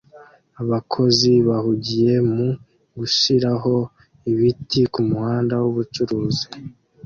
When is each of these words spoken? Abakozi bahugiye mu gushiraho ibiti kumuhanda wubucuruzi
Abakozi 0.61 1.31
bahugiye 1.47 2.13
mu 2.33 2.47
gushiraho 2.97 3.73
ibiti 4.31 4.81
kumuhanda 4.93 5.53
wubucuruzi 5.61 6.45